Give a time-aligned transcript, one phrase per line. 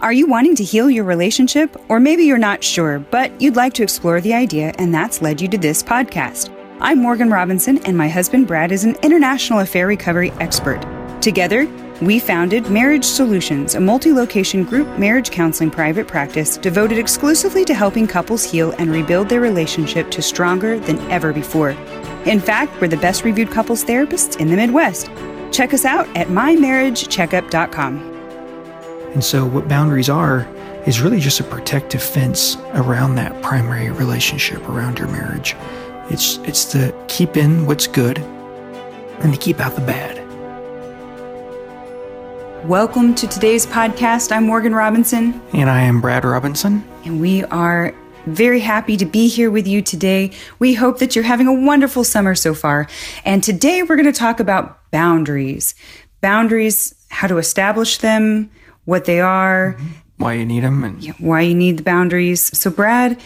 [0.00, 1.76] Are you wanting to heal your relationship?
[1.88, 5.40] Or maybe you're not sure, but you'd like to explore the idea, and that's led
[5.40, 6.54] you to this podcast.
[6.80, 10.80] I'm Morgan Robinson, and my husband Brad is an international affair recovery expert.
[11.20, 11.66] Together,
[12.00, 17.74] we founded Marriage Solutions, a multi location group marriage counseling private practice devoted exclusively to
[17.74, 21.70] helping couples heal and rebuild their relationship to stronger than ever before.
[22.24, 25.10] In fact, we're the best reviewed couples therapists in the Midwest.
[25.50, 28.07] Check us out at mymarriagecheckup.com.
[29.14, 30.46] And so, what boundaries are
[30.86, 35.56] is really just a protective fence around that primary relationship, around your marriage.
[36.10, 40.18] It's, it's to keep in what's good and to keep out the bad.
[42.68, 44.30] Welcome to today's podcast.
[44.30, 45.40] I'm Morgan Robinson.
[45.54, 46.86] And I am Brad Robinson.
[47.06, 47.94] And we are
[48.26, 50.32] very happy to be here with you today.
[50.58, 52.86] We hope that you're having a wonderful summer so far.
[53.24, 55.74] And today we're going to talk about boundaries.
[56.20, 58.50] Boundaries, how to establish them,
[58.88, 59.86] what they are, mm-hmm.
[60.16, 62.40] why you need them, and why you need the boundaries.
[62.58, 63.20] So, Brad,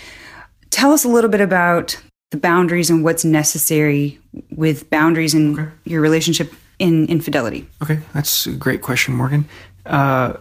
[0.71, 1.97] tell us a little bit about
[2.33, 4.19] the boundaries and what's necessary
[4.51, 5.71] with boundaries in okay.
[5.85, 7.69] your relationship in infidelity.
[7.81, 9.45] Okay, that's a great question, Morgan.
[9.87, 10.33] Uh,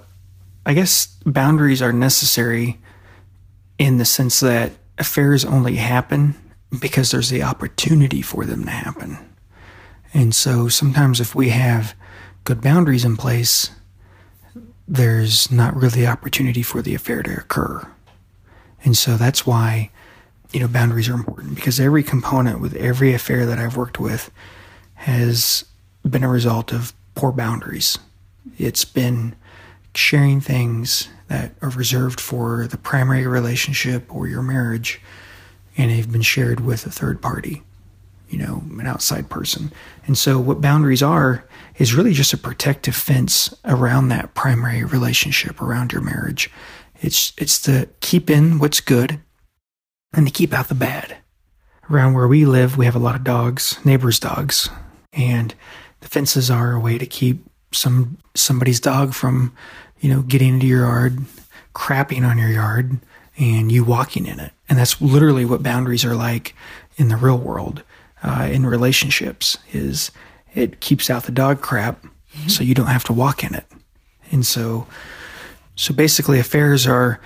[0.66, 2.80] I guess boundaries are necessary
[3.78, 6.34] in the sense that affairs only happen
[6.80, 9.20] because there's the opportunity for them to happen.
[10.16, 11.94] And so sometimes if we have
[12.44, 13.70] good boundaries in place,
[14.92, 17.88] there's not really opportunity for the affair to occur.
[18.84, 19.90] And so that's why,
[20.52, 24.30] you know, boundaries are important because every component with every affair that I've worked with
[24.96, 25.64] has
[26.08, 28.00] been a result of poor boundaries.
[28.58, 29.34] It's been
[29.96, 35.00] sharing things that are reserved for the primary relationship or your marriage,
[35.78, 37.64] and they've been shared with a third party,
[38.30, 39.72] you know, an outside person.
[40.08, 41.46] And so, what boundaries are
[41.78, 46.50] is really just a protective fence around that primary relationship, around your marriage.
[47.02, 49.20] It's, it's to keep in what's good
[50.14, 51.18] and to keep out the bad.
[51.90, 54.70] Around where we live, we have a lot of dogs, neighbors' dogs,
[55.12, 55.54] and
[56.02, 57.44] the fences are a way to keep
[57.74, 59.54] some somebody's dog from,
[60.00, 61.20] you know, getting into your yard,
[61.74, 63.00] crapping on your yard,
[63.38, 64.52] and you walking in it.
[64.70, 66.56] And that's literally what boundaries are like
[66.98, 67.84] in the real world,
[68.24, 69.58] uh, in relationships.
[69.72, 70.12] Is
[70.54, 72.48] it keeps out the dog crap mm-hmm.
[72.48, 73.66] so you don't have to walk in it.
[74.32, 74.88] And so
[75.76, 77.20] so basically affairs are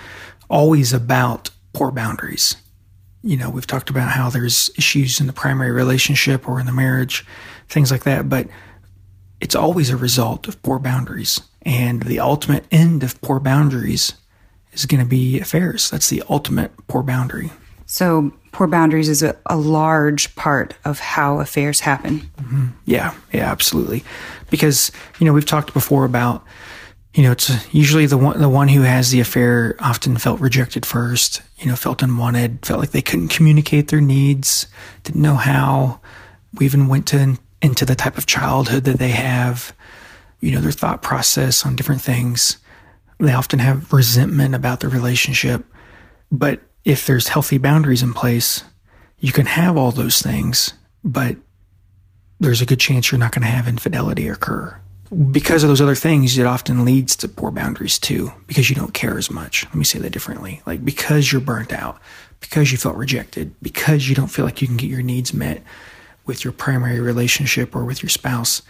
[0.50, 2.55] always about poor boundaries.
[3.23, 6.72] You know, we've talked about how there's issues in the primary relationship or in the
[6.72, 7.25] marriage,
[7.67, 8.47] things like that, but
[9.41, 11.41] it's always a result of poor boundaries.
[11.63, 14.13] And the ultimate end of poor boundaries
[14.73, 15.89] is going to be affairs.
[15.89, 17.51] That's the ultimate poor boundary.
[17.95, 22.29] So poor boundaries is a, a large part of how affairs happen.
[22.41, 22.66] Mm-hmm.
[22.83, 24.03] Yeah, yeah, absolutely.
[24.50, 26.44] Because you know we've talked before about
[27.13, 30.85] you know it's usually the one the one who has the affair often felt rejected
[30.85, 31.41] first.
[31.57, 34.67] You know, felt unwanted, felt like they couldn't communicate their needs,
[35.03, 36.01] didn't know how.
[36.55, 39.73] We even went to into the type of childhood that they have.
[40.41, 42.57] You know, their thought process on different things.
[43.22, 45.63] They often have resentment about the relationship,
[46.29, 48.63] but if there's healthy boundaries in place,
[49.19, 50.73] you can have all those things,
[51.03, 51.35] but
[52.40, 54.79] there's a good chance you're not going to have infidelity occur.
[55.31, 58.94] Because of those other things, it often leads to poor boundaries too, because you don't
[58.94, 59.66] care as much.
[59.66, 60.62] Let me say that differently.
[60.66, 62.00] Like because you're burnt out,
[62.40, 65.63] because you felt rejected, because you don't feel like you can get your needs met
[66.25, 68.62] with your primary relationship or with your spouse,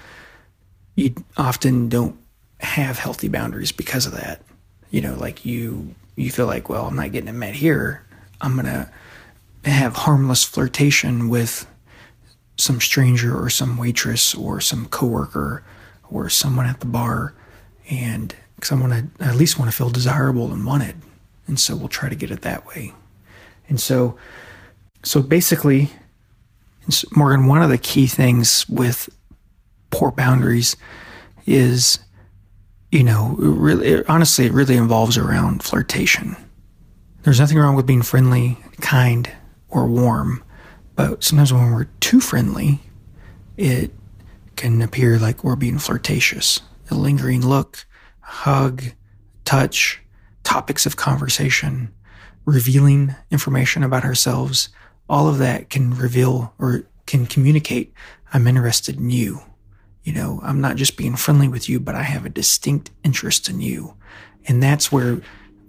[0.95, 2.17] you often don't
[2.59, 4.41] have healthy boundaries because of that.
[4.91, 8.05] You know, like you you feel like, well, I'm not getting it met here.
[8.41, 8.89] I'm going to
[9.69, 11.67] have harmless flirtation with
[12.57, 15.63] some stranger or some waitress or some coworker
[16.09, 17.33] or someone at the bar.
[17.89, 20.95] And because I want to at least want to feel desirable and wanted.
[21.47, 22.93] And so we'll try to get it that way.
[23.67, 24.17] And so
[25.03, 25.91] so basically
[27.15, 29.09] Morgan one of the key things with
[29.91, 30.75] poor boundaries
[31.45, 31.99] is
[32.95, 36.35] you know really honestly it really involves around flirtation
[37.25, 39.31] there's nothing wrong with being friendly, kind,
[39.69, 40.43] or warm,
[40.95, 42.81] but sometimes when we're too friendly,
[43.57, 43.91] it
[44.55, 46.61] can appear like we're being flirtatious.
[46.91, 47.87] A lingering look,
[48.19, 48.83] hug,
[49.43, 50.03] touch,
[50.43, 51.91] topics of conversation,
[52.45, 54.69] revealing information about ourselves,
[55.09, 57.91] all of that can reveal or can communicate
[58.33, 59.39] I'm interested in you.
[60.05, 63.49] You know, I'm not just being friendly with you, but I have a distinct interest
[63.49, 63.95] in you.
[64.47, 65.19] And that's where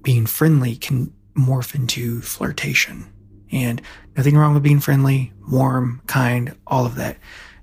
[0.02, 3.10] being friendly can morph into flirtation.
[3.50, 3.80] And
[4.16, 7.16] nothing wrong with being friendly, warm, kind, all of that.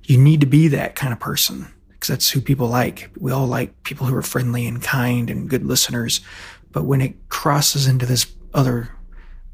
[0.04, 3.10] You need to be that kind of person because that's who people like.
[3.18, 6.22] We all like people who are friendly and kind and good listeners.
[6.72, 8.90] But when it crosses into this other,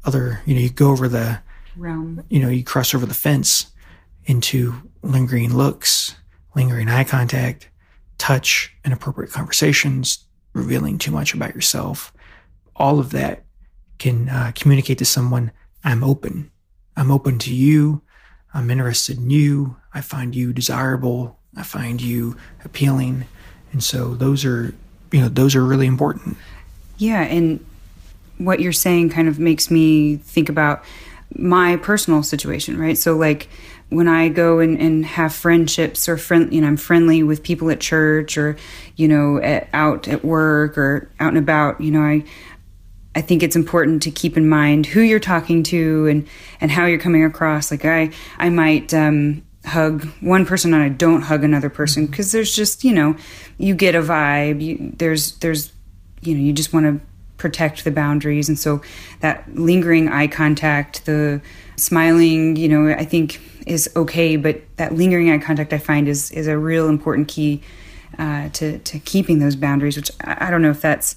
[0.04, 1.40] other, you know, you go over the
[1.76, 3.66] realm, you know, you cross over the fence
[4.24, 6.16] into lingering looks,
[6.54, 7.68] lingering eye contact,
[8.18, 12.12] touch, inappropriate conversations, revealing too much about yourself.
[12.76, 13.44] All of that
[13.98, 15.52] can uh, communicate to someone,
[15.84, 16.50] I'm open.
[16.96, 18.02] I'm open to you.
[18.52, 19.76] I'm interested in you.
[19.94, 21.38] I find you desirable.
[21.56, 23.26] I find you appealing.
[23.72, 24.74] And so those are,
[25.12, 26.36] you know, those are really important.
[26.98, 27.22] Yeah.
[27.22, 27.64] And
[28.38, 30.84] what you're saying kind of makes me think about
[31.36, 32.98] my personal situation, right?
[32.98, 33.48] So, like,
[33.90, 37.70] when I go and, and have friendships or friend, you know, I'm friendly with people
[37.70, 38.56] at church or,
[38.96, 42.24] you know, at, out at work or out and about, you know, I,
[43.14, 46.28] I think it's important to keep in mind who you're talking to and,
[46.60, 47.70] and how you're coming across.
[47.72, 52.28] Like I, I might, um, hug one person and I don't hug another person because
[52.28, 52.38] mm-hmm.
[52.38, 53.16] there's just, you know,
[53.58, 54.62] you get a vibe.
[54.62, 55.72] You, there's, there's,
[56.22, 57.06] you know, you just want to
[57.40, 58.48] protect the boundaries.
[58.48, 58.82] And so
[59.20, 61.40] that lingering eye contact, the
[61.76, 66.30] smiling, you know, I think is okay, but that lingering eye contact I find is,
[66.30, 67.62] is a real important key
[68.18, 71.16] uh, to, to keeping those boundaries, which I, I don't know if that's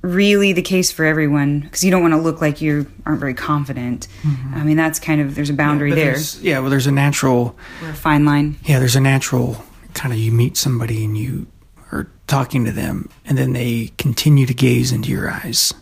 [0.00, 3.34] really the case for everyone because you don't want to look like you aren't very
[3.34, 4.08] confident.
[4.22, 4.54] Mm-hmm.
[4.54, 6.16] I mean, that's kind of there's a boundary yeah, there.
[6.40, 8.56] Yeah, well, there's a natural, a fine line.
[8.64, 9.62] Yeah, there's a natural
[9.94, 11.46] kind of you meet somebody and you
[11.94, 15.72] are talking to them, and then they continue to gaze into your eyes.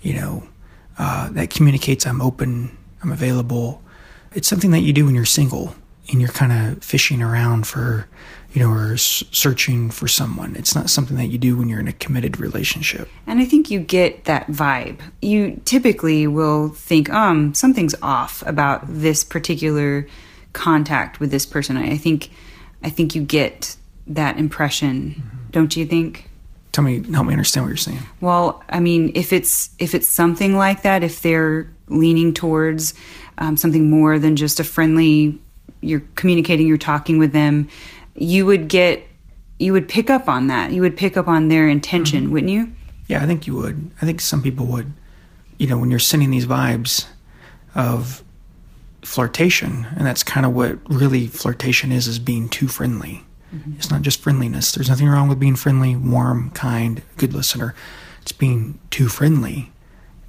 [0.00, 0.48] You know,
[0.98, 3.82] uh, that communicates I'm open, I'm available.
[4.32, 5.74] It's something that you do when you're single
[6.10, 8.06] and you're kind of fishing around for
[8.56, 10.56] you know, or searching for someone.
[10.56, 13.06] It's not something that you do when you're in a committed relationship.
[13.26, 15.00] And I think you get that vibe.
[15.20, 20.06] You typically will think, um, something's off about this particular
[20.54, 21.76] contact with this person.
[21.76, 22.30] I think,
[22.82, 25.50] I think you get that impression, mm-hmm.
[25.50, 26.30] don't you think?
[26.72, 28.00] Tell me, help me understand what you're saying.
[28.20, 32.94] Well, I mean, if it's if it's something like that, if they're leaning towards
[33.38, 35.38] um, something more than just a friendly,
[35.80, 37.68] you're communicating, you're talking with them
[38.16, 39.06] you would get
[39.58, 40.72] you would pick up on that.
[40.72, 42.32] You would pick up on their intention, mm-hmm.
[42.32, 42.72] wouldn't you?
[43.06, 43.90] Yeah, I think you would.
[44.02, 44.92] I think some people would.
[45.58, 47.06] You know, when you're sending these vibes
[47.74, 48.22] of
[49.02, 53.24] flirtation, and that's kind of what really flirtation is is being too friendly.
[53.54, 53.74] Mm-hmm.
[53.76, 54.72] It's not just friendliness.
[54.72, 57.74] There's nothing wrong with being friendly, warm, kind, good listener.
[58.22, 59.72] It's being too friendly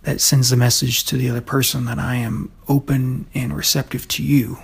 [0.03, 4.23] that sends the message to the other person that I am open and receptive to
[4.23, 4.59] you,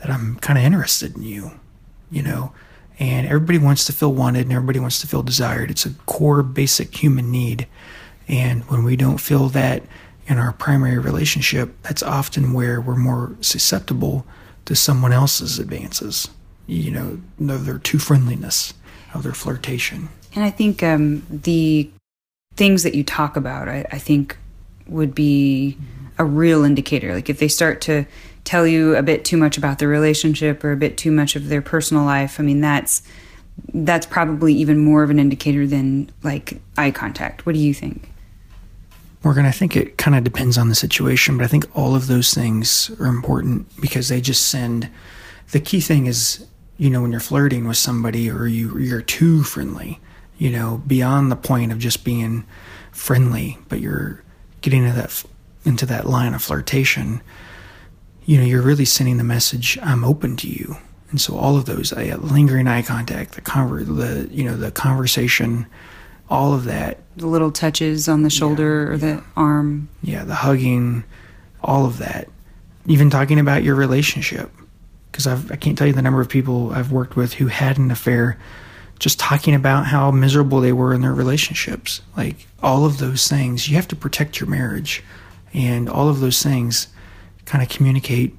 [0.00, 1.52] that I'm kind of interested in you
[2.14, 2.52] you know,
[2.98, 5.70] and everybody wants to feel wanted and everybody wants to feel desired.
[5.70, 7.66] It's a core basic human need.
[8.28, 9.82] And when we don't feel that
[10.26, 14.24] in our primary relationship, that's often where we're more susceptible
[14.64, 16.30] to someone else's advances,
[16.66, 18.74] you know, their too friendliness,
[19.12, 20.08] of their flirtation.
[20.34, 21.90] And I think um, the
[22.56, 24.36] things that you talk about, I, I think,
[24.86, 25.78] would be
[26.18, 27.14] a real indicator.
[27.14, 28.06] Like if they start to
[28.44, 31.48] tell you a bit too much about their relationship or a bit too much of
[31.48, 33.02] their personal life, I mean that's
[33.72, 37.46] that's probably even more of an indicator than like eye contact.
[37.46, 38.10] What do you think?
[39.22, 42.08] Morgan, I think it kind of depends on the situation, but I think all of
[42.08, 44.90] those things are important because they just send.
[45.52, 49.42] The key thing is, you know, when you're flirting with somebody or you you're too
[49.42, 50.00] friendly,
[50.38, 52.44] you know, beyond the point of just being
[52.92, 54.22] friendly, but you're
[54.60, 55.24] getting into that
[55.64, 57.22] into that line of flirtation
[58.26, 60.76] you know, you're really sending the message, I'm open to you.
[61.10, 64.70] And so all of those, uh, lingering eye contact, the conver- the you know, the
[64.70, 65.66] conversation,
[66.28, 68.98] all of that, the little touches on the shoulder yeah, or yeah.
[69.16, 71.04] the arm, yeah, the hugging,
[71.62, 72.28] all of that,
[72.86, 74.50] even talking about your relationship,
[75.14, 77.92] because I've can't tell you the number of people I've worked with who had an
[77.92, 78.36] affair,
[78.98, 83.68] just talking about how miserable they were in their relationships, like all of those things.
[83.68, 85.04] You have to protect your marriage,
[85.52, 86.88] and all of those things
[87.44, 88.34] kind of communicate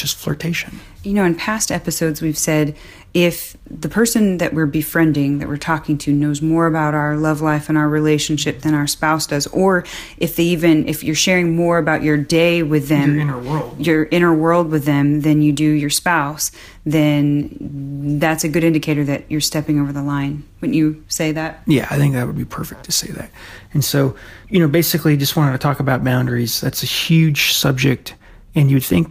[0.00, 0.80] just flirtation.
[1.02, 2.76] You know, in past episodes, we've said
[3.12, 7.40] if the person that we're befriending, that we're talking to, knows more about our love
[7.40, 9.84] life and our relationship than our spouse does, or
[10.18, 13.86] if they even, if you're sharing more about your day with them, your inner world,
[13.86, 16.52] your inner world with them than you do your spouse,
[16.84, 20.44] then that's a good indicator that you're stepping over the line.
[20.60, 21.62] Wouldn't you say that?
[21.66, 23.30] Yeah, I think that would be perfect to say that.
[23.72, 24.14] And so,
[24.48, 26.60] you know, basically just wanted to talk about boundaries.
[26.60, 28.14] That's a huge subject
[28.54, 29.10] and you'd think,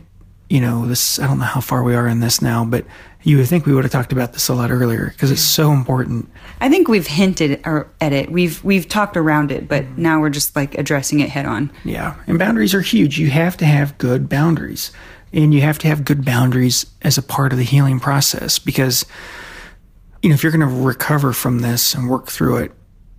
[0.50, 2.86] you know, this, I don't know how far we are in this now, but
[3.22, 5.72] you would think we would have talked about this a lot earlier because it's so
[5.72, 6.29] important.
[6.60, 8.32] I think we've hinted at it.
[8.32, 11.72] We've we've talked around it, but now we're just like addressing it head on.
[11.84, 13.20] Yeah, and boundaries are huge.
[13.20, 14.91] You have to have good boundaries,
[15.34, 19.06] and you have to have good boundaries as a part of the healing process because,
[20.22, 22.72] you know, if you're going to recover from this and work through it,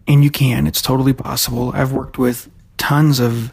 [0.09, 1.71] And you can, it's totally possible.
[1.73, 3.53] I've worked with tons of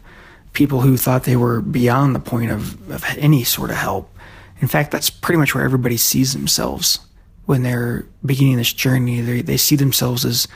[0.58, 4.12] people who thought they were beyond the point of, of any sort of help.
[4.60, 6.98] In fact, that's pretty much where everybody sees themselves
[7.46, 9.20] when they're beginning this journey.
[9.20, 10.48] They, they see themselves as,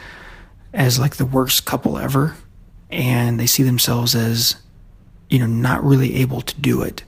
[0.74, 2.36] as like the worst couple ever.
[2.90, 4.56] And they see themselves as,
[5.30, 7.04] you know, not really able to do it.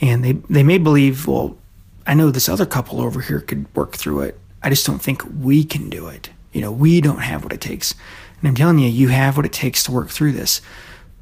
[0.00, 1.58] And they, they may believe, well,
[2.06, 4.40] I know this other couple over here could work through it.
[4.62, 6.30] I just don't think we can do it.
[6.52, 7.94] You know, we don't have what it takes.
[8.40, 10.62] And I'm telling you, you have what it takes to work through this.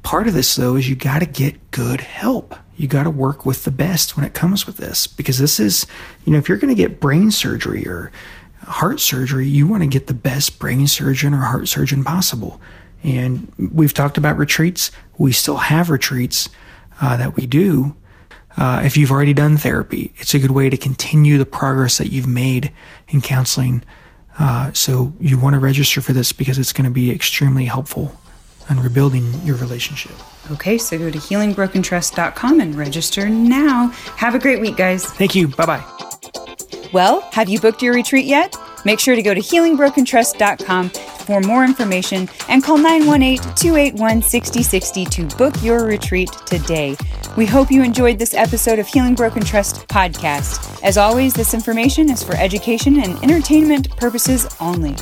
[0.03, 2.55] Part of this, though, is you got to get good help.
[2.77, 5.85] You got to work with the best when it comes with this because this is,
[6.25, 8.11] you know, if you're going to get brain surgery or
[8.63, 12.61] heart surgery, you want to get the best brain surgeon or heart surgeon possible.
[13.03, 14.91] And we've talked about retreats.
[15.17, 16.49] We still have retreats
[17.01, 17.95] uh, that we do.
[18.57, 22.11] Uh, if you've already done therapy, it's a good way to continue the progress that
[22.11, 22.71] you've made
[23.09, 23.83] in counseling.
[24.37, 28.17] Uh, so you want to register for this because it's going to be extremely helpful
[28.69, 30.13] on rebuilding your relationship.
[30.51, 33.87] Okay, so go to healingbrokentrust.com and register now.
[34.17, 35.05] Have a great week, guys.
[35.05, 35.47] Thank you.
[35.47, 35.83] Bye bye.
[36.91, 38.55] Well, have you booked your retreat yet?
[38.85, 45.37] Make sure to go to healingbrokentrust.com for more information and call 918 281 6060 to
[45.37, 46.95] book your retreat today.
[47.37, 50.81] We hope you enjoyed this episode of Healing Broken Trust podcast.
[50.83, 54.95] As always, this information is for education and entertainment purposes only.